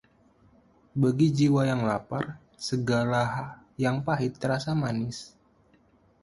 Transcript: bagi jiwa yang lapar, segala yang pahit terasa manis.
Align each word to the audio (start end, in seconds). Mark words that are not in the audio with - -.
bagi 1.01 1.27
jiwa 1.37 1.61
yang 1.69 1.81
lapar, 1.89 2.25
segala 2.67 3.23
yang 3.83 3.97
pahit 4.07 4.33
terasa 4.41 4.71
manis. 4.83 5.17